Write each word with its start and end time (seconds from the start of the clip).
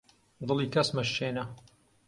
دڵی 0.47 0.67
کەس 0.73 0.87
مەشکێنە 0.97 1.43